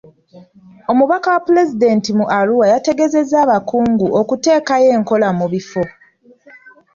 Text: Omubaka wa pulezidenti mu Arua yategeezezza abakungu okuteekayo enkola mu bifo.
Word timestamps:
Omubaka 0.91 1.27
wa 1.33 1.41
pulezidenti 1.47 2.09
mu 2.19 2.25
Arua 2.39 2.65
yategeezezza 2.73 3.35
abakungu 3.45 4.05
okuteekayo 4.21 4.87
enkola 4.97 5.27
mu 5.37 5.45
bifo. 5.53 5.83